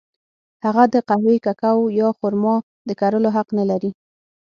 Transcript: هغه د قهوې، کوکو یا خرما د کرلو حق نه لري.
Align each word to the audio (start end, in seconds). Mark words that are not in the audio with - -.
هغه 0.65 0.83
د 0.93 0.95
قهوې، 1.09 1.37
کوکو 1.45 1.73
یا 1.99 2.09
خرما 2.17 2.55
د 2.87 2.89
کرلو 2.99 3.29
حق 3.35 3.47
نه 3.57 3.63
لري. 3.69 3.91